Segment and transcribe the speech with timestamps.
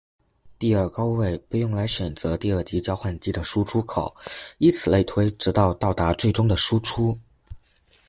[0.57, 4.15] 第二高位被用来选择第二级交换机的输出口，
[4.57, 7.19] 依此类推直到到达最终的输出。